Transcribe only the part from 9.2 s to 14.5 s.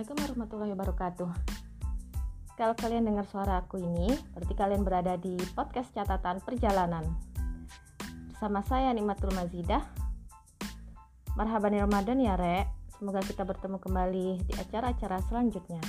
Mazidah. Marhaban Ramadan ya, Rek. Semoga kita bertemu kembali